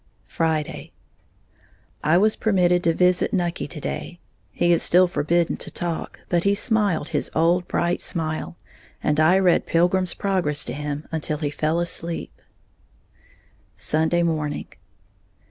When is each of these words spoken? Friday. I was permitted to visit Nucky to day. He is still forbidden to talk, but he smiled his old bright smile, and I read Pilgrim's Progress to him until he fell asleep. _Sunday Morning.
Friday. 0.25 0.93
I 2.03 2.17
was 2.17 2.35
permitted 2.35 2.83
to 2.85 2.93
visit 2.95 3.33
Nucky 3.35 3.67
to 3.67 3.79
day. 3.79 4.19
He 4.51 4.73
is 4.73 4.81
still 4.81 5.07
forbidden 5.07 5.57
to 5.57 5.69
talk, 5.69 6.21
but 6.27 6.43
he 6.43 6.55
smiled 6.55 7.09
his 7.09 7.29
old 7.35 7.67
bright 7.67 8.01
smile, 8.01 8.57
and 9.03 9.19
I 9.19 9.37
read 9.37 9.67
Pilgrim's 9.67 10.15
Progress 10.15 10.65
to 10.65 10.73
him 10.73 11.07
until 11.11 11.37
he 11.37 11.51
fell 11.51 11.79
asleep. 11.79 12.41
_Sunday 13.77 14.25
Morning. 14.25 14.65